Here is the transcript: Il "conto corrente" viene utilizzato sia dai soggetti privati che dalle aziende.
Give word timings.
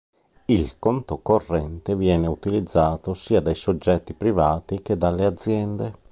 Il 0.45 0.79
"conto 0.79 1.19
corrente" 1.19 1.95
viene 1.95 2.25
utilizzato 2.25 3.13
sia 3.13 3.39
dai 3.39 3.53
soggetti 3.53 4.15
privati 4.15 4.81
che 4.81 4.97
dalle 4.97 5.25
aziende. 5.25 5.93